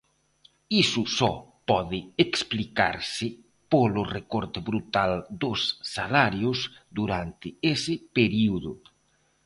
Iso 0.83 1.03
só 1.17 1.31
pode 1.69 1.99
explicarse 2.25 3.27
polo 3.71 4.01
recorte 4.17 4.59
brutal 4.69 5.11
dos 5.41 5.59
salarios 5.95 6.59
durante 6.99 7.47
ese 7.73 7.93
período. 8.17 8.71